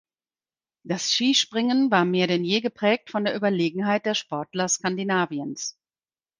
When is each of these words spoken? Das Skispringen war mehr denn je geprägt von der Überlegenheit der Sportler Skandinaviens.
Das 0.83 1.11
Skispringen 1.11 1.91
war 1.91 2.05
mehr 2.05 2.25
denn 2.25 2.43
je 2.43 2.61
geprägt 2.61 3.11
von 3.11 3.23
der 3.23 3.35
Überlegenheit 3.35 4.07
der 4.07 4.15
Sportler 4.15 4.67
Skandinaviens. 4.67 5.77